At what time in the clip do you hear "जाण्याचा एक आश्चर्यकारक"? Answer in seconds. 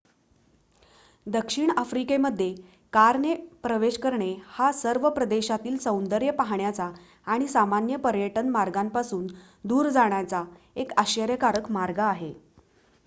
9.89-11.71